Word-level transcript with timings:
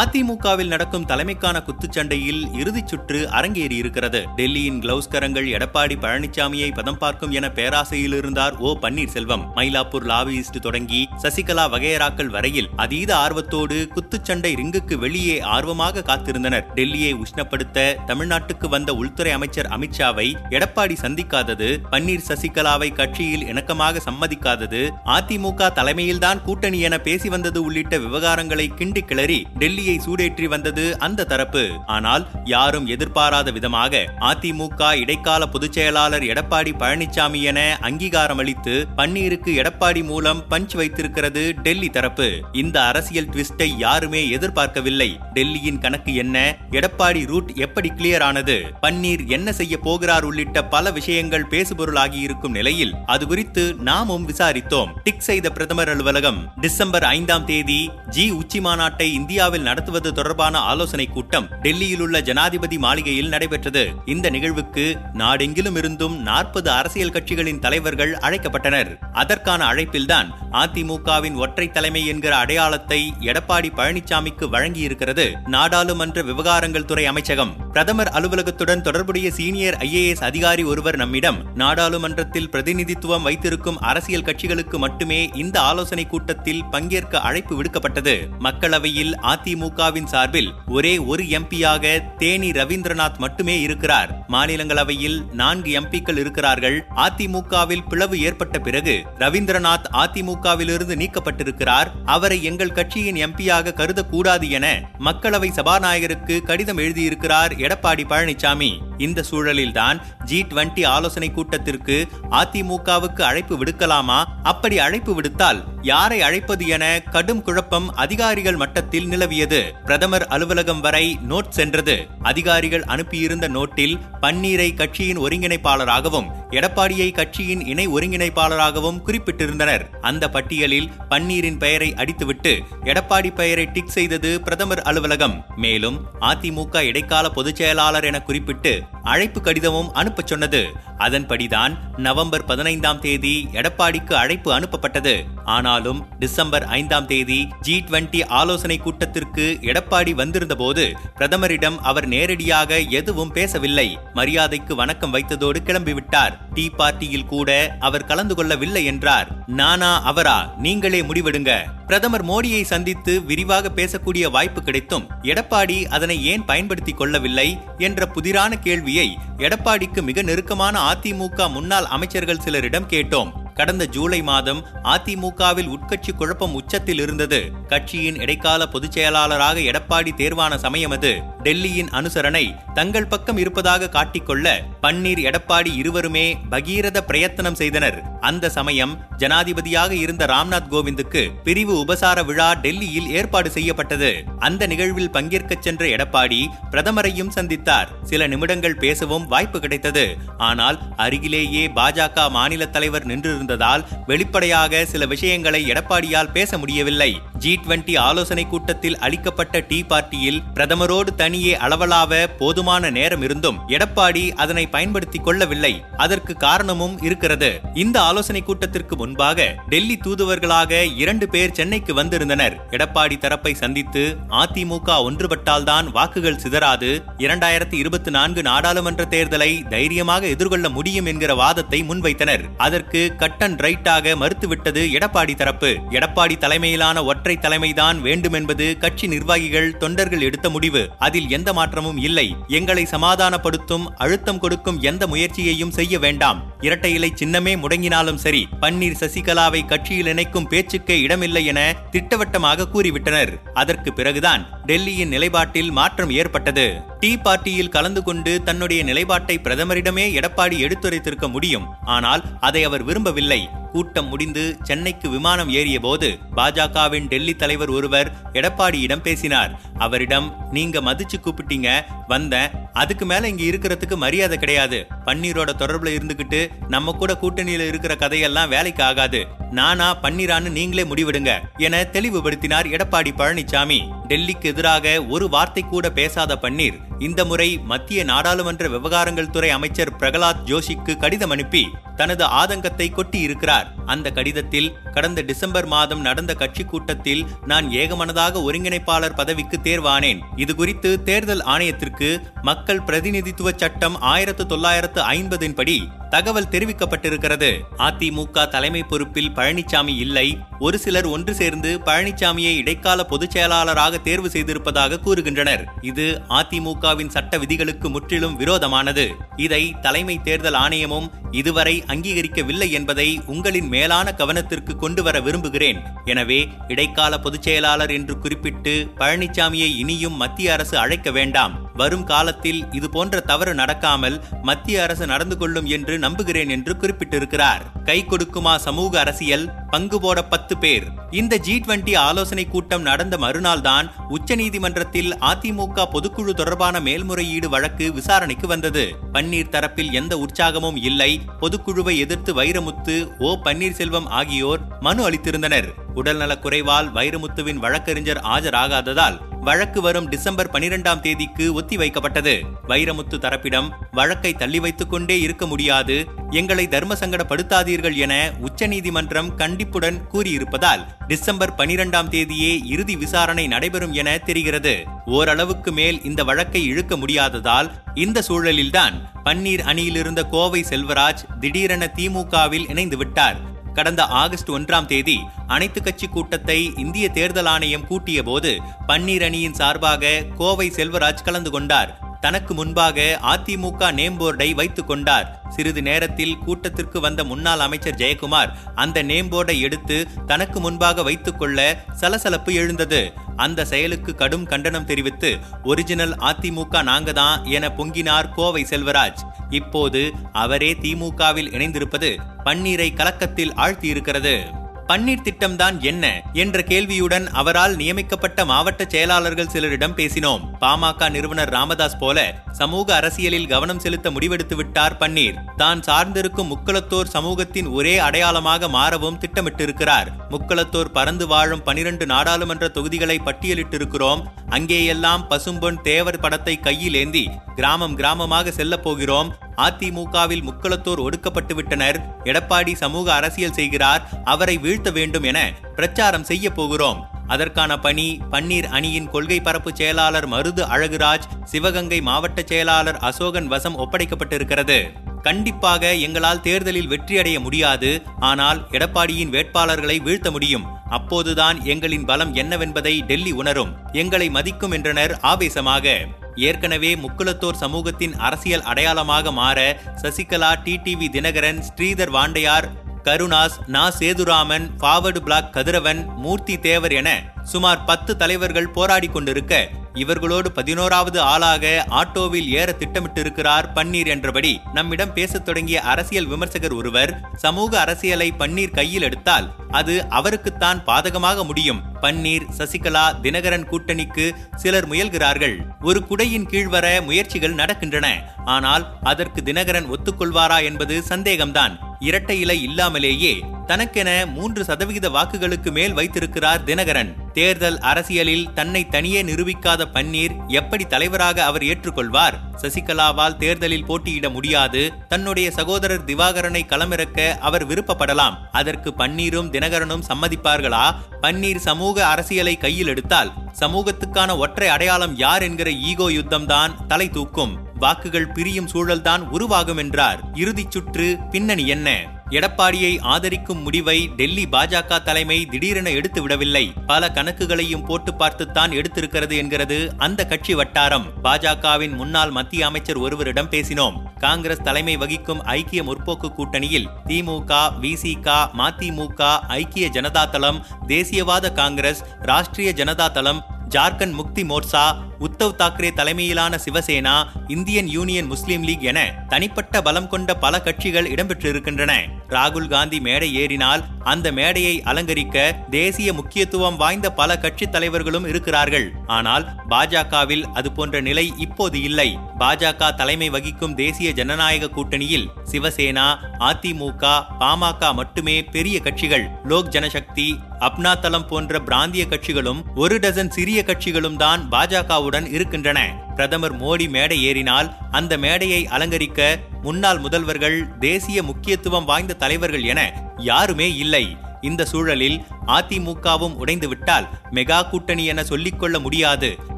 அதிமுகவில் 0.00 0.70
நடக்கும் 0.72 1.06
தலைமைக்கான 1.06 1.56
குத்துச்சண்டையில் 1.64 2.42
இறுதிச் 2.60 2.90
சுற்று 2.90 3.18
அரங்கேறி 3.38 3.76
இருக்கிறது 3.76 4.20
டெல்லியின் 4.36 4.78
கிளவுஸ்கரங்கள் 4.82 5.48
எடப்பாடி 5.56 5.96
பழனிசாமியை 6.04 6.68
பதம் 6.74 6.98
பார்க்கும் 6.98 7.30
என 7.30 7.46
பேராசையில் 7.48 8.16
இருந்தார் 8.18 8.54
ஓ 8.58 8.70
பன்னீர்செல்வம். 8.82 9.44
மயிலாப்பூர் 9.56 10.06
லாபியிஸ்ட் 10.12 10.58
தொடங்கி 10.60 11.08
சசிகலா 11.22 11.64
வகையராக்கள் 11.74 12.30
வரையில் 12.36 12.70
அதீத 12.76 13.16
ஆர்வத்தோடு 13.16 13.76
குத்துச்சண்டை 13.96 14.52
ரிங்குக்கு 14.60 14.98
வெளியே 14.98 15.36
ஆர்வமாக 15.56 16.04
காத்திருந்தனர். 16.08 16.64
டெல்லியை 16.78 17.12
உஷ்ணப்படுத்த 17.24 17.84
தமிழ்நாட்டுக்கு 18.06 18.68
வந்த 18.68 18.94
உள்துறை 18.94 19.32
அமைச்சர் 19.32 19.70
அமித்ஷாவை 19.78 20.28
எடப்பாடி 20.50 20.98
சந்திக்காதது 21.04 21.70
பன்னீர் 21.90 22.26
சசிகலாவை 22.30 22.90
கட்சியில் 23.02 23.46
இணக்கமாக 23.50 24.04
சம்மதிக்காதது 24.08 24.82
அதிமுக 25.18 25.70
தலைமையில்தான் 25.80 26.42
கூட்டணி 26.48 26.80
என 26.80 26.98
பேசி 26.98 27.28
வந்தது 27.28 27.62
உள்ளிட்ட 27.64 27.96
விவகாரங்களை 27.98 28.68
கிண்டி 28.80 29.04
கிளறி 29.04 29.40
டெல்லி 29.58 29.80
டெல்லியை 29.82 29.98
சூடேற்றி 30.06 30.46
வந்தது 30.48 30.98
அந்த 30.98 31.24
தரப்பு. 31.24 31.62
ஆனால் 31.86 32.24
யாரும் 32.44 32.86
எதிர்பாராத 32.86 33.50
விதமாக 33.50 34.02
அதிமுக 34.20 34.90
இடைக்கால 34.94 35.46
பொதுச் 35.46 35.72
செயலாளர் 35.72 36.22
எடப்பாடி 36.22 36.72
பழனிசாமி 36.78 37.40
என 37.42 37.60
அங்கீகாரம் 37.80 38.38
அளித்து 38.38 38.74
பன்னீருக்கு 38.96 39.52
எடப்பாடி 39.60 40.02
மூலம் 40.04 40.42
பஞ்ச் 40.50 40.74
வைத்திருக்கிறது 40.74 41.42
டெல்லி 41.62 41.88
தரப்பு. 41.88 42.28
இந்த 42.52 42.76
அரசியல் 42.82 43.28
ட்விஸ்டை 43.28 43.68
யாருமே 43.76 44.22
எதிர்பார்க்கவில்லை. 44.28 45.10
டெல்லியின் 45.34 45.78
கணக்கு 45.78 46.14
என்ன? 46.14 46.36
எடப்பாடி 46.70 47.22
ரூட் 47.26 47.50
எப்படி 47.54 47.90
கிளியர் 47.96 48.24
ஆனது? 48.28 48.58
பன்னீர் 48.82 49.24
என்ன 49.26 49.52
செய்ய 49.52 49.78
போகிறார் 49.78 50.24
உள்ளிட்ட 50.24 50.64
பல 50.64 50.90
விஷயங்கள் 50.90 51.50
பேசுபொருளாகி 51.50 52.20
இருக்கும் 52.20 52.56
நிலையில் 52.58 52.94
அது 53.06 53.26
குறித்து 53.26 53.64
நாமும் 53.90 54.28
விசாரித்தோம். 54.28 54.92
டிக் 55.04 55.26
செய்த 55.30 55.50
பிரதமர் 55.50 55.88
அலுவலகம் 55.88 56.40
டிசம்பர் 56.60 57.06
ஐந்தாம் 57.16 57.44
தேதி 57.44 57.80
ஜி 58.08 58.30
உச்சி 58.30 58.60
மாநாட்டை 58.60 59.08
இந்தியாவில் 59.20 59.70
நடத்துவது 59.72 60.12
தொடர்பான 60.12 60.58
ஆலோசனை 60.58 61.06
கூட்டம் 61.06 61.48
டெல்லியில் 61.62 62.00
உள்ள 62.00 62.20
ஜனாதிபதி 62.20 62.78
மாளிகையில் 62.78 63.28
நடைபெற்றது. 63.28 63.88
இந்த 64.04 64.30
நிகழ்வுக்கு 64.30 64.96
நாடெங்கிலும் 65.14 65.76
இருந்தும் 65.76 66.22
நாற்பது 66.22 66.70
அரசியல் 66.70 67.10
கட்சிகளின் 67.10 67.58
தலைவர்கள் 67.58 68.12
அழைக்கப்பட்டனர். 68.14 68.98
அதற்கான 69.12 69.72
அழைப்பில்தான் 69.72 70.28
அதிமுகவின் 70.52 71.34
ஒற்றை 71.34 71.70
தலைமை 71.70 72.06
என்கிற 72.06 72.36
அடையாளத்தை 72.36 73.12
எடப்பாடி 73.20 73.68
பழனிசாமிக்கு 73.76 74.46
வழங்கியிருக்கிறது. 74.52 75.48
நாடாளுமன்ற 75.48 76.22
விவகாரங்கள் 76.22 76.84
துறை 76.84 77.06
அமைச்சகம். 77.06 77.61
பிரதமர் 77.72 78.08
அலுவலகத்துடன் 78.08 78.80
தொடர்புடைய 78.80 79.30
சீனியர் 79.30 79.76
ஐஏஎஸ் 79.76 80.22
அதிகாரி 80.22 80.62
ஒருவர் 80.62 80.96
நம்மிடம் 80.96 81.44
நாடாளுமன்றத்தில் 81.54 82.50
பிரதிநிதித்துவம் 82.50 83.22
வைத்திருக்கும் 83.22 83.78
அரசியல் 83.80 84.22
கட்சிகளுக்கு 84.22 84.78
மட்டுமே 84.78 85.30
இந்த 85.34 85.60
ஆலோசனை 85.60 86.06
கூட்டத்தில் 86.06 86.64
பங்கேற்க 86.64 87.20
அழைப்பு 87.20 87.62
விடுக்கப்பட்டது. 87.62 88.26
மக்களவையில் 88.38 89.12
அதிமுகவின் 89.22 90.04
சார்பில் 90.04 90.52
ஒரே 90.66 90.98
ஒரு 90.98 91.22
எம்பியாக 91.22 92.02
தேனி 92.16 92.50
ரவீந்திரநாத் 92.50 93.18
மட்டுமே 93.18 93.60
இருக்கிறார். 93.60 94.24
மாநிலங்களவையில் 94.28 95.32
நான்கு 95.32 95.80
எம்பிக்கள் 95.80 96.18
இருக்கிறார்கள். 96.18 96.84
அதிமுகவில் 96.96 97.88
பிளவு 97.88 98.20
ஏற்பட்ட 98.20 98.58
பிறகு 98.58 99.02
ரவீந்திரநாத் 99.18 99.90
அதிமுகவிலிருந்து 99.92 101.06
நீக்கப்பட்டிருக்கிறார். 101.06 101.86
அவரை 102.04 102.42
எங்கள் 102.42 102.72
கட்சியின் 102.72 103.16
எம்பியாக 103.16 103.74
கருதக்கூடாது 103.74 104.48
என 104.48 104.90
மக்களவை 105.00 105.50
சபாநாயகருக்கு 105.56 106.42
கடிதம் 106.42 106.78
எழுதியிருக்கிறார் 106.78 107.60
எடப்பாடி 107.62 108.04
பழனிசாமி 108.06 108.70
இந்த 108.98 109.24
சூழலில்தான் 109.30 110.00
ஜி 110.24 110.42
டுவெண்டி 110.42 110.86
ஆலோசனை 110.86 111.30
கூட்டத்திற்கு 111.30 112.06
அதிமுகவுக்கு 112.30 113.22
அழைப்பு 113.22 113.58
விடுக்கலாமா? 113.58 114.24
அப்படி 114.42 114.78
அழைப்பு 114.78 115.20
விடுத்தால் 115.20 115.64
யாரை 115.82 116.22
அழைப்பது 116.22 116.66
என 116.66 117.02
கடும் 117.10 117.42
குழப்பம் 117.42 117.94
அதிகாரிகள் 117.94 118.56
மட்டத்தில் 118.56 119.06
நிலவியது. 119.06 119.72
பிரதமர் 119.84 120.26
அலுவலகம் 120.26 120.80
வரை 120.80 121.18
நோட் 121.28 121.48
சென்றது. 121.48 122.06
அதிகாரிகள் 122.22 122.82
அனுப்பியிருந்த 122.82 123.48
நோட்டில் 123.48 123.98
பன்னீரை 124.20 124.74
கட்சியின் 124.74 125.18
ஒருங்கிணைப்பாளராகவும் 125.18 126.26
எடப்பாடியை 126.50 127.12
கட்சியின் 127.12 127.66
இணை 127.66 127.88
ஒருங்கிணைப்பாளராகவும் 127.88 129.00
குறிப்பிட்டிருந்தனர். 129.06 129.88
அந்த 130.00 130.28
பட்டியலில் 130.28 130.90
பன்னீரின் 131.10 131.58
பெயரை 131.58 131.94
அடித்துவிட்டு 131.94 132.58
எடப்பாடி 132.84 133.34
பெயரை 133.34 133.66
டிக் 133.66 133.88
செய்தது 133.88 134.40
பிரதமர் 134.40 134.82
அலுவலகம். 134.82 135.44
மேலும் 135.56 136.00
அதிமுக 136.20 136.80
இடைக்கால 136.82 137.28
பொதுச் 137.28 137.56
செயலாளர் 137.56 138.04
என 138.04 138.20
குறிப்பிட்டு 138.20 138.81
it. 138.82 139.01
அழைப்பு 139.02 139.40
கடிதமும் 139.40 139.94
அனுப்பச் 139.94 140.26
சொன்னது. 140.26 140.66
அதன்படிதான் 140.98 141.76
நவம்பர் 141.96 142.44
பதினைந்தாம் 142.44 143.00
தேதி 143.00 143.48
எடப்பாடிக்கு 143.52 144.12
அழைப்பு 144.12 144.58
அனுப்பப்பட்டது. 144.58 145.22
ஆனாலும் 145.44 146.06
டிசம்பர் 146.18 146.64
ஐந்தாம் 146.64 147.06
தேதி 147.06 147.48
ஜி 147.60 147.84
டுவெண்டி 147.88 148.26
ஆலோசனை 148.26 148.78
கூட்டத்திற்கு 148.78 149.58
எடப்பாடி 149.60 150.10
வந்திருந்த 150.10 150.54
போது 150.54 150.96
பிரதமரிடம் 151.16 151.78
அவர் 151.82 152.06
நேரடியாக 152.06 152.78
எதுவும் 152.78 153.32
பேசவில்லை. 153.32 153.98
மரியாதைக்கு 154.14 154.74
வணக்கம் 154.74 155.14
வைத்ததோடு 155.14 155.56
கிளம்பிவிட்டார். 155.64 156.38
டீ 156.54 156.68
பார்ட்டியில் 156.68 157.26
கூட 157.26 157.76
அவர் 157.80 158.04
கலந்து 158.04 158.34
கொள்ளவில்லை 158.34 158.84
என்றார். 158.84 159.28
நானா 159.46 160.02
அவரா? 160.02 160.54
நீங்களே 160.58 161.02
முடிவெடுங்க. 161.02 161.56
பிரதமர் 161.86 162.24
மோடியை 162.24 162.62
சந்தித்து 162.62 163.24
விரிவாக 163.24 163.68
பேசக்கூடிய 163.68 164.30
வாய்ப்பு 164.30 164.62
கிடைத்தும் 164.62 165.08
எடப்பாடி 165.22 165.86
அதனை 165.86 166.24
ஏன் 166.24 166.44
பயன்படுத்திக் 166.44 166.96
கொள்ளவில்லை 166.96 167.58
என்ற 167.78 168.06
புதிரான 168.06 168.58
கேள்வி 168.58 168.91
கேள்வியை 168.92 169.18
எடப்பாடிக்கு 169.38 170.02
மிக 170.02 170.22
நெருக்கமான 170.22 170.80
அதிமுக 170.92 171.50
முன்னாள் 171.50 171.84
அமைச்சர்கள் 171.84 172.42
சிலரிடம் 172.44 172.88
கேட்டோம். 172.88 173.41
கடந்த 173.54 173.86
ஜூலை 173.86 174.22
மாதம் 174.22 174.66
அதிமுகவில் 174.82 175.70
உட்கட்சி 175.70 176.12
குழப்பம் 176.16 176.54
உச்சத்தில் 176.54 177.00
இருந்தது. 177.00 177.52
கட்சியின் 177.68 178.20
இடைக்கால 178.20 178.66
பொதுச் 178.66 178.92
செயலாளராக 178.92 179.58
எடப்பாடி 179.60 180.10
தேர்வான 180.16 180.56
சமயம் 180.56 180.90
அது. 180.90 181.20
டெல்லியின் 181.42 181.88
அனுசரணை 181.90 182.72
தங்கள் 182.74 183.06
பக்கம் 183.06 183.36
இருப்பதாக 183.36 183.88
காட்டிக்கொள்ள 183.88 184.60
பன்னீர் 184.82 185.22
எடப்பாடி 185.22 185.74
இருவருமே 185.74 186.36
பகீரத 186.50 187.04
பிரயத்தனம் 187.04 187.54
செய்தனர். 187.54 188.02
அந்த 188.20 188.48
சமயம் 188.48 189.06
ஜனாதிபதியாக 189.18 189.90
இருந்த 189.90 190.26
ராம்நாத் 190.26 190.68
கோவிந்துக்கு 190.70 191.30
பிரிவு 191.44 191.78
உபசார 191.78 192.22
விழா 192.22 192.54
டெல்லியில் 192.54 193.10
ஏற்பாடு 193.10 193.50
செய்யப்பட்டது. 193.50 194.24
அந்த 194.38 194.66
நிகழ்வில் 194.66 195.10
பங்கேற்கச் 195.10 195.62
சென்ற 195.62 195.86
எடப்பாடி 195.86 196.46
பிரதமரையும் 196.70 197.30
சந்தித்தார். 197.34 197.88
சில 198.02 198.26
நிமிடங்கள் 198.26 198.74
பேசவும் 198.74 199.26
வாய்ப்பு 199.26 199.60
கிடைத்தது. 199.60 200.16
ஆனால் 200.38 200.78
அருகிலேயே 200.96 201.66
பாஜக 201.66 202.30
மாநில 202.30 202.66
தலைவர் 202.66 203.06
நின்றிருந்ததால் 203.42 203.84
வெளிப்படையாக 204.06 204.84
சில 204.84 205.06
விஷயங்களை 205.06 205.70
எடப்பாடியால் 205.70 206.30
பேச 206.30 206.58
முடியவில்லை. 206.58 207.20
ஜி 207.38 207.60
டுவெண்டி 207.68 207.98
ஆலோசனை 207.98 208.46
கூட்டத்தில் 208.46 208.98
அளிக்கப்பட்ட 208.98 209.60
டீ 209.60 209.82
பார்ட்டியில் 209.82 210.42
பிரதமரோடு 210.54 211.14
தனியே 211.16 211.56
அளவலாவ 211.56 212.26
போதுமான 212.38 212.90
நேரம் 212.90 213.22
இருந்தும் 213.22 213.58
எடப்பாடி 213.68 214.30
அதனை 214.30 214.66
பயன்படுத்திக் 214.66 215.24
கொள்ளவில்லை. 215.24 215.82
அதற்கு 215.96 216.34
காரணமும் 216.34 217.02
இருக்கிறது. 217.02 217.60
இந்த 217.74 218.00
ஆலோசனை 218.00 218.42
கூட்டத்திற்கு 218.42 218.96
முன்பாக 218.96 219.54
டெல்லி 219.68 219.98
தூதுவர்களாக 220.04 220.96
இரண்டு 220.96 221.28
பேர் 221.28 221.52
சென்னைக்கு 221.52 221.94
வந்திருந்தனர். 221.94 222.66
எடப்பாடி 222.70 223.18
தரப்பை 223.18 223.54
சந்தித்து 223.54 224.16
அதிமுக 224.30 224.86
ஒன்றுபட்டால்தான் 224.86 225.90
வாக்குகள் 225.90 226.40
சிதறாது. 226.42 227.02
இரண்டாயிரத்தி 227.18 227.74
இருபத்தி 227.74 228.10
நான்கு 228.10 228.42
நாடாளுமன்ற 228.42 229.04
தேர்தலை 229.04 229.68
தைரியமாக 229.68 230.26
எதிர்கொள்ள 230.26 230.68
முடியும் 230.68 231.06
என்கிற 231.06 231.34
வாதத்தை 231.34 231.82
முன்வைத்தனர். 231.82 232.44
அதற்கு 232.56 233.14
கட் 233.16 233.31
அண்ட் 233.38 233.60
ரைட்டாக 233.60 234.14
மறுத்துவிட்டது 234.16 234.82
எடப்பாடி 234.98 235.34
தரப்பு. 235.34 235.70
எடப்பாடி 235.90 236.38
தலைமையிலான 236.38 237.04
ஒற்றை 237.04 237.38
தலைமைதான் 237.40 238.00
வேண்டும் 238.00 238.32
என்பது 238.32 238.78
கட்சி 238.78 239.06
நிர்வாகிகள் 239.06 239.76
தொண்டர்கள் 239.76 240.20
எடுத்த 240.20 240.50
முடிவு. 240.50 240.88
அதில் 240.98 241.28
எந்த 241.28 241.52
மாற்றமும் 241.52 241.98
இல்லை. 241.98 242.36
எங்களை 242.48 242.84
சமாதானப்படுத்தும் 242.84 243.86
அழுத்தம் 243.96 244.38
கொடுக்கும் 244.38 244.80
எந்த 244.80 245.06
முயற்சியையும் 245.06 245.74
செய்ய 245.78 245.98
வேண்டாம். 245.98 246.40
இரட்டை 246.60 246.92
இலை 246.92 247.12
சின்னமே 247.20 247.54
முடங்கினாலும் 247.62 248.20
சரி 248.24 248.48
பன்னீர் 248.60 249.00
சசிகலாவை 249.00 249.60
கட்சியில் 249.66 250.06
இணைக்கும் 250.06 250.48
பேச்சுக்கே 250.48 251.00
இடமில்லை 251.00 251.44
என 251.44 251.60
திட்டவட்டமாக 251.90 252.68
கூறிவிட்டனர். 252.74 253.32
அதற்கு 253.54 253.92
பிறகுதான் 253.92 254.42
டெல்லியின் 254.66 255.12
நிலைப்பாட்டில் 255.14 255.70
மாற்றம் 255.70 256.10
ஏற்பட்டது. 256.10 256.66
டீ 257.00 257.16
பார்ட்டியில் 257.16 257.72
கலந்து 257.76 258.02
கொண்டு 258.02 258.42
தன்னுடைய 258.42 258.80
நிலைப்பாட்டை 258.82 259.38
பிரதமரிடமே 259.38 260.04
எடப்பாடி 260.18 260.56
எடுத்துரைத்திருக்க 260.66 261.28
முடியும். 261.30 261.66
ஆனால் 261.84 262.22
அதை 262.40 262.64
அவர் 262.64 262.82
விரும்பவில்லை. 262.82 263.21
முடியவில்லை 263.22 263.61
கூட்டம் 263.72 264.08
முடிந்து 264.08 264.44
சென்னைக்கு 264.62 265.08
விமானம் 265.08 265.50
ஏறிய 265.50 265.80
போது 265.80 266.08
பாஜகவின் 266.36 267.08
டெல்லி 267.08 267.34
தலைவர் 267.34 267.70
ஒருவர் 267.70 268.10
எடப்பாடியிடம் 268.32 269.06
பேசினார். 269.08 269.60
அவரிடம் 269.78 270.28
நீங்க 270.50 270.80
மதிச்சு 270.80 271.18
கூப்பிட்டீங்க 271.20 271.68
வந்தேன். 272.08 272.50
அதுக்கு 272.72 273.06
மேல 273.06 273.28
இங்க 273.28 273.42
இருக்கிறதுக்கு 273.42 273.96
மரியாதை 273.96 274.38
கிடையாது. 274.38 274.86
பன்னீரோட 275.06 275.50
தொடர்புல 275.58 275.92
இருந்துகிட்டு 275.96 276.40
நம்ம 276.68 276.92
கூட 276.92 277.12
கூட்டணியில 277.20 277.66
இருக்கிற 277.66 277.96
கதையெல்லாம் 277.96 278.48
வேலைக்கு 278.48 278.84
ஆகாது. 278.84 279.26
நானா 279.50 279.96
பன்னீரான்னு 280.02 280.50
நீங்களே 280.50 280.82
முடிவெடுங்க 280.82 281.32
என 281.56 281.82
தெளிவுபடுத்தினார் 281.92 282.68
எடப்பாடி 282.68 283.10
பழனிசாமி 283.16 283.80
டெல்லிக்கு 284.08 284.48
எதிராக 284.52 285.04
ஒரு 285.08 285.28
வார்த்தை 285.28 285.62
கூட 285.62 285.90
பேசாத 285.90 286.38
பன்னீர் 286.42 286.78
இந்த 286.98 287.24
முறை 287.24 287.48
மத்திய 287.64 288.04
நாடாளுமன்ற 288.04 288.68
விவகாரங்கள் 288.68 289.30
துறை 289.30 289.50
அமைச்சர் 289.50 289.96
பிரகலாத் 289.96 290.42
ஜோஷிக்கு 290.44 290.96
கடிதம் 290.96 291.30
அனுப்பி 291.30 291.64
தனது 291.96 292.24
ஆதங்கத்தை 292.24 292.90
கொட்டி 292.90 293.20
இருக்கிறார் 293.62 293.81
அந்த 293.86 294.10
கடிதத்தில் 294.10 294.72
கடந்த 294.92 295.20
டிசம்பர் 295.20 295.66
மாதம் 295.66 296.00
நடந்த 296.00 296.34
கட்சி 296.34 296.64
கூட்டத்தில் 296.64 297.26
நான் 297.46 297.68
ஏகமனதாக 297.68 298.52
ஒருங்கிணைப்பாளர் 298.52 299.16
பதவிக்கு 299.16 299.58
தேர்வானேன். 299.62 300.18
இது 300.36 300.54
குறித்து 300.54 301.02
தேர்தல் 301.02 301.44
ஆணையத்திற்கு 301.46 302.22
மக்கள் 302.42 302.82
பிரதிநிதித்துவ 302.82 303.52
சட்டம் 303.56 304.00
ஆயிரத்து 304.00 304.46
தொள்ளாயிரத்து 304.46 305.02
ஐம்பதின் 305.02 305.54
படி 305.54 305.88
தகவல் 306.10 306.48
தெரிவிக்கப்பட்டிருக்கிறது. 306.50 307.58
அதிமுக 307.78 308.48
தலைமை 308.48 308.82
பொறுப்பில் 308.82 309.30
பழனிசாமி 309.30 309.96
இல்லை. 309.96 310.38
ஒரு 310.58 310.78
சிலர் 310.78 311.06
ஒன்று 311.06 311.34
சேர்ந்து 311.34 311.78
பழனிசாமியை 311.84 312.56
இடைக்கால 312.56 313.04
பொதுச் 313.04 313.30
செயலாளராக 313.30 313.98
தேர்வு 313.98 314.28
செய்திருப்பதாக 314.28 314.98
கூறுகின்றனர். 315.04 315.64
இது 315.80 316.20
அதிமுகவின் 316.28 317.08
சட்ட 317.08 317.38
விதிகளுக்கு 317.38 317.90
முற்றிலும் 317.90 318.36
விரோதமானது. 318.36 319.10
இதை 319.36 319.74
தலைமை 319.80 320.22
தேர்தல் 320.22 320.54
ஆணையமும் 320.54 321.10
இதுவரை 321.30 321.84
அங்கீகரிக்கவில்லை 321.86 322.70
என்பதை 322.70 323.20
உங்களின் 323.26 323.68
மேலான 323.72 324.14
கவனத்திற்கு 324.18 324.74
கொண்டு 324.76 325.02
வர 325.02 325.16
விரும்புகிறேன். 325.20 325.80
எனவே 326.04 326.40
இடைக்கால 326.68 327.16
பொதுச்செயலாளர் 327.16 327.92
என்று 327.92 328.14
குறிப்பிட்டு 328.18 328.74
பழனிசாமியை 328.98 329.70
இனியும் 329.82 330.16
மத்திய 330.16 330.52
அரசு 330.52 330.76
அழைக்க 330.78 331.10
வேண்டாம். 331.10 331.54
வரும் 331.74 332.04
காலத்தில் 332.04 332.72
இது 332.72 332.90
போன்ற 332.90 333.20
தவறு 333.20 333.54
நடக்காமல் 333.54 334.20
மத்திய 334.42 334.82
அரசு 334.82 335.06
நடந்து 335.06 335.38
கொள்ளும் 335.38 335.66
என்று 335.66 335.98
நம்புகிறேன் 335.98 336.48
என்று 336.48 336.76
குறிப்பிட்டிருக்கிறார். 336.80 337.84
கை 337.84 338.04
கொடுக்குமா 338.04 338.56
சமூக 338.56 339.00
அரசியல்? 339.00 339.50
பங்கு 339.70 340.00
போட 340.00 340.22
பத்து 340.22 340.58
பேர். 340.58 340.86
இந்த 341.10 341.36
ஜி 341.36 341.62
டுவெண்டி 341.66 341.96
ஆலோசனை 341.96 342.48
கூட்டம் 342.48 342.82
நடந்த 342.82 343.18
மறுநாள் 343.18 343.60
தான் 343.60 343.90
உச்சநீதிமன்றத்தில் 344.08 345.10
அதிமுக 345.20 345.86
பொதுக்குழு 345.92 346.34
தொடர்பான 346.34 346.80
மேல்முறையீடு 346.80 347.48
வழக்கு 347.48 347.92
விசாரணைக்கு 347.92 348.46
வந்தது. 348.46 348.94
பன்னீர் 349.12 349.50
தரப்பில் 349.50 349.92
எந்த 349.92 350.16
உற்சாகமும் 350.16 350.76
இல்லை. 350.76 351.20
பொதுக்குழுவை 351.40 351.96
எதிர்த்து 351.96 352.34
வைரமுத்து 352.34 353.18
ஓ 353.18 353.36
பன்னீர்செல்வம் 353.44 354.06
ஆகியோர் 354.06 354.60
மனு 354.80 355.10
அளித்திருந்தனர். 355.10 355.70
உடல்நலக் 355.94 356.42
குறைவால் 356.42 356.90
வைரமுத்துவின் 356.92 357.56
வழக்கறிஞர் 357.56 358.20
ஆஜராகாததால் 358.20 359.18
வழக்கு 359.46 359.80
வரும் 359.80 360.08
டிசம்பர் 360.08 360.50
பனிரெண்டாம் 360.50 361.00
தேதிக்கு 361.00 361.54
ஒத்தி 361.54 361.76
வைக்கப்பட்டது 361.76 362.34
வைரமுத்து 362.68 363.16
தரப்பிடம் 363.18 363.68
வழக்கை 363.90 364.34
தள்ளி 364.34 364.60
வைத்துக் 364.60 364.90
கொண்டே 364.90 365.20
இருக்க 365.20 365.46
முடியாது. 365.46 365.96
எங்களை 366.30 366.68
தர்ம 366.68 366.94
சங்கடப்படுத்தாதீர்கள் 366.94 367.96
என 367.96 368.32
உச்சநீதிமன்றம் 368.40 369.34
கண்டிப்புடன் 369.34 369.98
கூறியிருப்பதால் 370.12 370.82
டிசம்பர் 371.06 371.54
பனிரெண்டாம் 371.58 372.10
தேதியே 372.10 372.64
இறுதி 372.64 372.96
விசாரணை 372.96 373.46
நடைபெறும் 373.46 373.92
என 373.92 374.18
தெரிகிறது. 374.18 374.84
ஓரளவுக்கு 375.04 375.72
மேல் 375.72 376.02
இந்த 376.02 376.24
வழக்கை 376.24 376.66
இழுக்க 376.66 376.96
முடியாததால் 376.96 377.70
இந்த 377.94 378.22
சூழலில்தான் 378.28 378.94
பன்னீர் 379.24 379.60
அணியிலிருந்த 379.60 380.22
கோவை 380.24 380.64
செல்வராஜ் 380.70 381.24
திடீரென 381.40 381.92
திமுகவில் 381.96 382.70
இணைந்து 382.70 382.96
விட்டார் 382.96 383.50
கடந்த 383.74 384.04
ஆகஸ்ட் 384.04 384.50
ஒன்றாம் 384.50 384.86
தேதி 384.86 385.18
அனைத்து 385.46 385.82
கட்சி 385.82 386.06
கூட்டத்தை 386.08 386.72
இந்திய 386.76 387.08
தேர்தல் 387.08 387.46
ஆணையம் 387.46 387.86
கூட்டிய 387.86 388.22
போது 388.22 388.60
பன்னீர் 388.88 389.24
அணியின் 389.24 389.54
சார்பாக 389.54 390.22
கோவை 390.36 390.70
செல்வராஜ் 390.70 391.24
கலந்து 391.24 391.50
கொண்டார். 391.50 392.10
தனக்கு 392.20 392.54
முன்பாக 392.54 393.18
அதிமுக 393.22 393.92
நேம் 393.92 394.18
போர்டை 394.20 394.54
வைத்துக் 394.54 394.86
கொண்டார். 394.86 395.42
சிறிது 395.48 395.82
நேரத்தில் 395.82 396.38
கூட்டத்திற்கு 396.38 397.00
வந்த 397.00 397.24
முன்னாள் 397.24 397.58
அமைச்சர் 397.58 397.94
ஜெயக்குமார் 397.94 398.52
அந்த 398.74 399.02
நேம் 399.02 399.30
போர்டை 399.30 399.60
எடுத்து 399.60 400.08
தனக்கு 400.26 400.60
முன்பாக 400.60 401.02
வைத்துக்கொள்ள 401.02 401.84
சலசலப்பு 401.92 402.52
எழுந்தது. 402.54 403.12
அந்த 403.36 403.64
செயலுக்கு 403.64 404.14
கடும் 404.14 404.46
கண்டனம் 404.46 404.84
தெரிவித்து 404.84 405.38
ஒரிஜினல் 405.62 406.16
அதிமுக 406.16 406.82
நாங்க 406.82 407.12
தான் 407.12 407.44
என 407.44 407.68
பொங்கினார் 407.68 408.32
கோவை 408.34 408.66
செல்வராஜ். 408.70 409.20
இப்போது 409.50 410.12
அவரே 410.32 410.72
திமுகவில் 410.72 411.52
இணைந்திருப்பது 411.52 412.18
பன்னீரை 412.44 412.94
கலக்கத்தில் 412.94 413.52
ஆழ்த்தியிருக்கிறது. 413.52 414.60
பன்னீர் 414.92 415.22
திட்டம்தான் 415.26 415.76
என்ன 415.90 416.06
என்ற 416.42 416.56
கேள்வியுடன் 416.70 417.26
அவரால் 417.40 417.74
நியமிக்கப்பட்ட 417.80 418.44
மாவட்ட 418.50 418.82
செயலாளர்கள் 418.94 419.50
சிலரிடம் 419.52 419.94
பேசினோம். 419.98 420.42
பாமக 420.62 421.08
நிறுவனர் 421.14 421.52
ராமதாஸ் 421.54 421.96
போல 421.98 422.18
சமூக 422.58 422.94
அரசியலில் 422.94 423.48
கவனம் 423.52 423.80
செலுத்த 423.84 424.10
முடிவெடுத்து 424.10 424.54
விட்டார் 424.54 424.96
பன்னீர். 425.02 425.38
தான் 425.56 425.80
சார்ந்திருக்கும் 425.88 426.50
முக்களத்தோர் 426.52 427.12
சமூகத்தின் 427.14 427.68
ஒரே 427.78 427.94
அடையாளமாக 427.98 428.68
மாறவும் 428.68 429.18
திட்டமிட்டிருக்கிறார். 429.22 430.10
முக்களத்தோர் 430.34 430.94
பறந்து 430.98 431.26
வாழும் 431.26 431.64
பனிரெண்டு 431.68 432.06
நாடாளுமன்ற 432.06 432.68
தொகுதிகளை 432.68 433.18
பட்டியலிட்டிருக்கிறோம். 433.28 434.22
அங்கேயெல்லாம் 434.56 435.24
பசும்பொன் 435.30 435.80
தேவர் 435.80 436.20
படத்தை 436.20 436.56
கையில் 436.60 436.94
ஏந்தி 436.94 437.24
கிராமம் 437.54 437.96
கிராமமாக 437.98 438.48
செல்லப் 438.48 438.84
போகிறோம். 438.84 439.30
அதிமுகவில் 439.56 440.44
முக்களத்தோர் 440.44 441.02
ஒடுக்கப்பட்டுவிட்டனர் 441.06 441.98
எடப்பாடி 442.24 442.74
சமூக 442.74 443.14
அரசியல் 443.14 443.52
செய்கிறார். 443.52 444.08
அவரை 444.24 444.58
வீழ்த்த 444.58 444.90
வேண்டும் 444.90 445.22
என 445.22 445.52
பிரச்சாரம் 445.74 446.24
செய்ய 446.24 446.50
போகிறோம். 446.50 447.10
அதற்கான 447.26 447.78
பணி 447.78 448.20
பன்னீர் 448.30 448.66
அணியின் 448.66 449.10
கொள்கை 449.10 449.40
பரப்பு 449.40 449.70
செயலாளர் 449.74 450.28
மருது 450.28 450.62
அழகுராஜ் 450.62 451.28
சிவகங்கை 451.44 452.00
மாவட்ட 452.00 452.42
செயலாளர் 452.46 452.96
அசோகன் 452.96 453.46
வசம் 453.46 453.78
ஒப்படைக்கப்பட்டிருக்கிறது. 453.78 454.90
கண்டிப்பாக 455.22 455.94
எங்களால் 455.94 456.40
தேர்தலில் 456.40 456.88
வெற்றியடைய 456.88 457.40
முடியாது. 457.40 458.02
ஆனால் 458.20 458.66
எடப்பாடியின் 458.70 459.30
வேட்பாளர்களை 459.30 460.02
வீழ்த்த 460.02 460.30
முடியும். 460.30 460.66
அப்போதுதான் 460.90 461.60
எங்களின் 461.62 462.06
பலம் 462.06 462.34
என்னவென்பதை 462.34 463.04
டெல்லி 463.04 463.30
உணரும். 463.30 463.74
எங்களை 463.92 464.30
மதிக்கும் 464.30 464.70
என்றனர் 464.70 465.20
ஆவேசமாக. 465.20 465.98
ஏற்கனவே 466.36 466.94
முக்குலத்தோர் 466.94 467.56
சமூகத்தின் 467.56 468.16
அரசியல் 468.16 468.62
அடையாளமாக 468.62 469.32
மாற 469.32 469.76
சசிகலா 470.02 470.54
டிடிவி 470.64 471.08
தினகரன் 471.08 471.58
ஸ்ரீதர் 471.58 472.10
வாண்டையார் 472.10 472.68
கருணாஸ் 473.02 473.58
நா. 473.66 473.90
சேதுராமன் 473.90 474.70
ஃபாவர்டு 474.80 475.18
பிளாக் 475.18 475.52
கதிரவன் 475.52 476.06
மூர்த்தி 476.16 476.58
தேவர் 476.58 476.92
என 476.92 477.22
சுமார் 477.42 477.84
பத்து 477.84 478.16
தலைவர்கள் 478.16 478.70
போராடி 478.70 479.08
கொண்டிருக்க 479.08 479.68
இவர்களோடு 479.94 480.48
பதினோராவது 480.48 481.20
ஆளாக 481.20 481.86
ஆட்டோவில் 481.88 482.48
ஏற 482.48 482.72
திட்டமிட்டிருக்கிறார் 482.72 483.72
பன்னீர் 483.74 484.06
என்றபடி 484.06 484.60
நம்மிடம் 484.72 485.12
பேசத் 485.12 485.44
தொடங்கிய 485.44 485.80
அரசியல் 485.80 486.26
விமர்சகர் 486.26 486.72
ஒருவர் 486.72 487.20
சமூக 487.36 487.80
அரசியலை 487.80 488.32
பன்னீர் 488.38 488.70
கையில் 488.70 489.02
எடுத்தால் 489.02 489.48
அது 489.72 489.94
அவருக்குத்தான் 490.08 490.80
பாதகமாக 490.86 491.44
முடியும். 491.44 491.82
பன்னீர் 492.02 492.46
சசிகலா 492.58 493.04
தினகரன் 493.24 493.68
கூட்டணிக்கு 493.70 494.26
சிலர் 494.54 494.88
முயல்கிறார்கள். 494.88 495.56
ஒரு 495.80 496.00
குடையின் 496.08 496.48
கீழ் 496.52 496.72
வர 496.74 496.86
முயற்சிகள் 497.06 497.58
நடக்கின்றன. 497.62 498.08
ஆனால் 498.56 498.84
அதற்கு 499.02 499.42
தினகரன் 499.42 499.90
ஒத்துக்கொள்வாரா 499.94 500.60
என்பது 500.64 500.96
சந்தேகம்தான். 501.08 501.74
இரட்டை 502.00 502.36
இலை 502.40 502.62
இல்லாமலேயே 502.62 503.34
தனக்கென 503.66 504.10
மூன்று 504.26 504.62
சதவிகித 504.64 505.06
வாக்குகளுக்கு 505.08 505.70
மேல் 505.72 505.92
வைத்திருக்கிறார் 505.92 506.64
தினகரன். 506.64 507.10
தேர்தல் 507.32 507.78
அரசியலில் 507.90 508.48
தன்னை 508.54 508.80
தனியே 508.88 509.20
நிரூபிக்காத 509.22 509.82
பன்னீர் 509.94 510.34
எப்படி 510.60 510.84
தலைவராக 510.84 511.44
அவர் 511.44 511.62
ஏற்றுக்கொள்வார்? 511.62 512.36
சசிகலாவால் 512.62 513.36
தேர்தலில் 513.36 513.86
போட்டியிட 513.86 514.28
முடியாது. 514.28 514.82
தன்னுடைய 515.08 515.50
சகோதரர் 515.50 516.04
திவாகரனை 516.04 516.62
களமிறக்க 516.72 517.28
அவர் 517.38 517.66
விருப்பப்படலாம். 517.66 518.36
அதற்கு 518.52 518.92
பன்னீரும் 518.98 519.52
தினகரனும் 519.62 520.02
சம்மதிப்பார்களா? 520.08 520.94
பன்னீர் 521.22 521.56
சமூக 521.56 522.06
அரசியலை 522.06 522.56
கையில் 522.56 522.86
எடுத்தால் 522.86 523.32
சமூகத்துக்கான 523.60 524.36
ஒற்றை 524.36 524.68
அடையாளம் 524.68 525.16
யார் 525.16 525.42
என்கிற 525.42 525.70
ஈகோ 525.70 526.08
யுத்தம்தான் 526.08 526.86
தலை 526.86 527.08
தூக்கும். 527.08 527.58
வாக்குகள் 527.74 528.32
பிரியும் 528.32 528.68
சூழல்தான் 528.68 529.18
உருவாகும் 529.18 529.76
என்றார். 529.76 530.20
இறுதிச் 530.34 530.70
சுற்று 530.70 531.18
பின்னணி 531.30 531.66
என்ன? 531.66 532.00
எடப்பாடியை 532.32 533.00
ஆதரிக்கும் 533.00 533.62
முடிவை 533.62 534.06
டெல்லி 534.16 534.44
பாஜக 534.52 535.02
தலைமை 535.02 535.46
திடீரென 535.46 535.90
எடுத்து 535.90 536.22
விடவில்லை 536.22 536.72
பல 536.86 537.08
கணக்குகளையும் 537.08 537.84
போட்டு 537.84 538.14
பார்த்துத்தான் 538.14 538.70
எடுத்திருக்கிறது 538.70 539.36
என்கிறது 539.36 539.92
அந்த 539.98 540.26
கட்சி 540.26 540.54
வட்டாரம். 540.54 541.06
பாஜகவின் 541.24 541.94
முன்னாள் 541.94 542.30
மத்திய 542.30 542.66
அமைச்சர் 542.66 542.96
ஒருவரிடம் 542.96 543.50
பேசினோம். 543.50 543.96
காங்கிரஸ் 544.18 544.62
தலைமை 544.62 544.96
வகிக்கும் 544.96 545.42
ஐக்கிய 545.42 545.82
முற்போக்கு 545.82 546.30
கூட்டணியில் 546.32 546.88
திமுக 547.06 547.52
விசிக 547.80 548.48
மதிமுக 548.58 549.38
ஐக்கிய 549.38 549.88
ஜனதா 549.88 550.30
தளம் 550.30 550.66
தேசியவாத 550.86 551.52
காங்கிரஸ் 551.52 552.02
ராஷ்டிரிய 552.20 552.72
ஜனதா 552.72 553.12
தளம் 553.12 553.42
ஜார்க்கண்ட் 553.68 554.12
முக்தி 554.12 554.42
மோர்ச்சா 554.42 554.84
உத்தவ் 555.26 555.56
தாக்கரே 555.60 555.90
தலைமையிலான 555.98 556.58
Shiv Sena 556.64 557.14
Indian 557.48 557.86
Union 557.86 558.26
Muslim 558.26 558.64
League 558.68 558.86
என 558.90 559.00
தனிப்பட்ட 559.28 559.82
பலம் 559.82 560.08
கொண்ட 560.08 560.34
பல 560.44 560.60
கட்சிகள் 560.60 561.10
இடம்பெற்றிருக்கின்றன. 561.14 561.92
ராகுல் 562.28 562.68
காந்தி 562.68 563.00
மேடை 563.00 563.28
ஏறினால் 563.42 563.82
அந்த 564.12 564.26
மேடையை 564.32 564.82
அலங்கரிக்க 564.90 565.36
தேசிய 565.70 566.12
முக்கியத்துவம் 566.12 566.76
வாய்ந்த 566.76 567.12
பல 567.12 567.38
கட்சி 567.38 567.66
தலைவர்களும் 567.68 568.26
இருக்கிறார்கள். 568.26 568.86
ஆனால் 569.06 569.44
பாஜகவில் 569.68 570.44
அது 570.52 570.72
போன்ற 570.72 571.00
நிலை 571.00 571.32
இப்போது 571.36 571.82
இல்லை. 571.82 572.08
பாஜக 572.38 572.90
தலைமை 572.94 573.28
வகிக்கும் 573.30 573.74
தேசிய 573.74 574.10
ஜனநாயக 574.12 574.70
கூட்டணியில் 574.76 575.28
சிவசேனா 575.52 576.06
அதிமுக 576.50 577.12
பாமக 577.42 577.92
மட்டுமே 577.94 578.36
பெரிய 578.44 578.80
கட்சிகள். 578.80 579.26
லோக் 579.44 579.72
ஜனசக்தி 579.76 580.28
அப்னா 580.68 580.90
தளம் 581.04 581.28
போன்ற 581.28 581.60
பிராந்திய 581.60 582.04
கட்சிகளும் 582.10 582.60
ஒரு 582.74 582.96
டசன் 582.98 583.32
சிறிய 583.36 583.60
கட்சிகளும் 583.68 584.16
தான் 584.16 584.42
பாஜகவுடன் 584.50 585.10
இருக்கின்றன. 585.20 585.94
பிரதமர் 586.14 586.60
மோடி 586.60 586.88
மேடை 586.88 587.24
ஏறினால் 587.24 587.74
அந்த 587.90 588.18
மேடையை 588.18 588.66
அலங்கரிக்க 588.66 589.38
முன்னாள் 589.62 590.00
முதல்வர்கள் 590.00 590.78
தேசிய 590.78 591.22
முக்கியத்துவம் 591.22 591.84
வாய்ந்த 591.84 592.14
தலைவர்கள் 592.14 592.62
என 592.62 593.12
யாருமே 593.16 593.76
இல்லை. 593.76 594.16
இந்த 594.40 594.64
சூழலில் 594.64 595.24
அதிமுகவும் 595.46 596.36
உடைந்துவிட்டால் 596.36 597.08
மெகா 597.30 597.68
கூட்டணி 597.68 598.04
என 598.04 598.24
சொல்லிக்கொள்ள 598.24 598.78
முடியாது. 598.78 599.38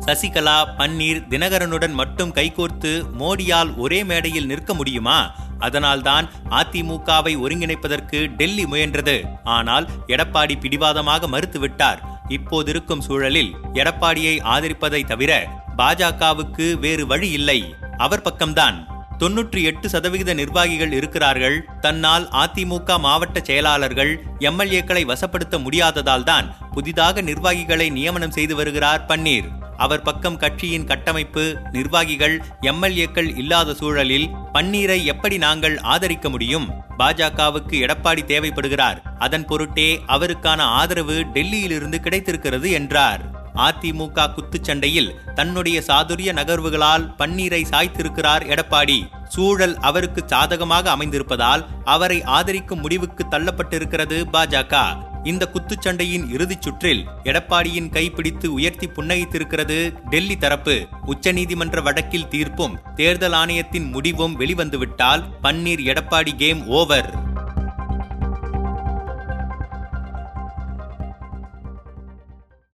சசிகலா 0.07 0.65
பன்னீர் 0.79 1.27
தினகரனுடன் 1.29 1.93
மட்டும் 1.93 2.33
கைகோர்த்து 2.33 3.05
மோடியால் 3.19 3.77
ஒரே 3.77 4.05
மேடையில் 4.05 4.47
நிற்க 4.47 4.75
முடியுமா? 4.75 5.35
அதனால்தான் 5.59 6.31
அதிமுகவை 6.51 7.37
ஒருங்கிணைப்பதற்கு 7.37 8.27
டெல்லி 8.27 8.65
முயன்றது. 8.65 9.25
ஆனால் 9.45 9.89
எடப்பாடி 10.07 10.61
பிடிவாதமாக 10.61 11.27
மறுத்துவிட்டார். 11.27 12.14
இப்போதிருக்கும் 12.29 13.01
சூழலில் 13.01 13.55
எடப்பாடியை 13.73 14.41
ஆதரிப்பதை 14.43 15.05
தவிர 15.05 15.49
பாஜகவுக்கு 15.77 16.75
வேறு 16.75 17.07
வழி 17.07 17.31
இல்லை. 17.31 17.75
அவர் 17.97 18.23
பக்கம்தான். 18.23 18.93
தொன்னூற்றி 19.19 19.63
எட்டு 19.63 19.89
சதவிகித 19.89 20.35
நிர்வாகிகள் 20.35 20.93
இருக்கிறார்கள். 20.93 21.65
தன்னால் 21.81 22.29
அதிமுக 22.29 22.99
மாவட்ட 22.99 23.41
செயலாளர்கள் 23.41 24.25
எம்எல்ஏக்களை 24.39 25.05
வசப்படுத்த 25.07 25.59
முடியாததால் 25.59 26.23
தான் 26.23 26.57
புதிதாக 26.71 27.21
நிர்வாகிகளை 27.21 27.91
நியமனம் 27.91 28.31
செய்து 28.31 28.57
வருகிறார் 28.57 29.05
பன்னீர். 29.09 29.64
அவர் 29.77 30.03
பக்கம் 30.03 30.37
கட்சியின் 30.37 30.85
கட்டமைப்பு 30.85 31.57
நிர்வாகிகள் 31.73 32.43
எம்எல்ஏக்கள் 32.61 33.37
இல்லாத 33.37 33.75
சூழலில் 33.75 34.29
பன்னீரை 34.53 35.05
எப்படி 35.05 35.39
நாங்கள் 35.39 35.79
ஆதரிக்க 35.79 36.31
முடியும்? 36.31 36.71
பாஜகவுக்கு 36.99 37.71
எடப்பாடி 37.71 38.25
தேவைப்படுகிறார். 38.25 39.03
அதன் 39.19 39.45
பொருட்டே 39.45 40.01
அவருக்கான 40.07 40.59
ஆதரவு 40.59 41.25
டெல்லியிலிருந்து 41.33 42.01
கிடைத்திருக்கிறது 42.01 42.71
என்றார். 42.71 43.43
அதிமுக 43.57 44.35
குத்துச்சண்டையில் 44.35 45.33
தன்னுடைய 45.35 45.83
சாதுரிய 45.87 46.33
நகர்வுகளால் 46.33 47.15
பன்னீரை 47.19 47.65
சாய்த்திருக்கிறார் 47.71 48.45
எடப்பாடி. 48.47 49.09
சூழல் 49.29 49.77
அவருக்கு 49.79 50.23
சாதகமாக 50.27 50.97
அமைந்திருப்பதால் 50.97 51.65
அவரை 51.85 52.23
ஆதரிக்கும் 52.23 52.81
முடிவுக்கு 52.81 53.25
தள்ளப்பட்டிருக்கிறது 53.31 54.25
பாஜக. 54.33 54.97
இந்த 55.25 55.51
குத்துச்சண்டையின் 55.53 56.31
இறுதிச் 56.31 56.63
சுற்றில் 56.63 57.05
எடப்பாடியின் 57.25 57.89
கைப்பிடித்து 57.89 58.53
உயர்த்தி 58.53 58.87
புன்னகைத்திருக்கிறது 58.87 60.09
டெல்லி 60.09 60.37
தரப்பு. 60.37 60.87
உச்சநீதிமன்ற 61.07 61.83
வழக்கில் 61.83 62.29
தீர்ப்பும் 62.29 62.95
தேர்தல் 62.95 63.33
ஆணையத்தின் 63.33 63.91
முடிவும் 63.91 64.41
வெளிவந்துவிட்டால் 64.41 65.25
பன்னீர் 65.43 65.85
எடப்பாடி 65.91 66.37
கேம் 66.37 66.67
ஓவர். 66.67 67.33